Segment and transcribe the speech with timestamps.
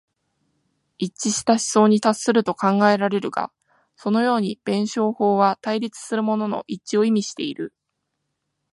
[0.97, 3.51] 一致した思想に達すると考えられるが、
[3.95, 7.71] そのように弁証法は対立するものの一致を意味している。